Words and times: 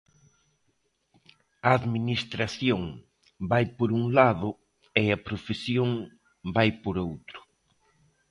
A 1.67 1.69
administración 1.79 2.81
vai 3.51 3.65
por 3.77 3.89
un 3.99 4.05
lado 4.17 4.49
e 5.01 5.03
a 5.11 5.21
profesión 5.27 5.89
vai 6.55 6.69
por 6.83 6.95
outro. 7.07 7.39